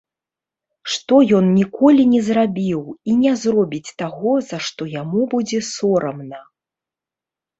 [0.93, 2.79] Што ён ніколі не зрабіў
[3.11, 6.41] і не зробіць таго, за што яму будзе сорамна.